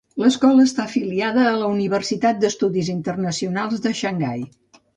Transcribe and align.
L'escola 0.21 0.63
està 0.69 0.85
afiliada 0.91 1.43
a 1.49 1.51
la 1.59 1.67
Universitat 1.75 2.41
d'Estudis 2.45 2.91
Internacionals 2.97 3.87
de 3.87 3.95
Xangai. 4.03 4.45